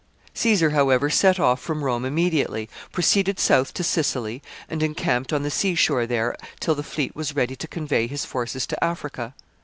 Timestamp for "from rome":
1.61-2.05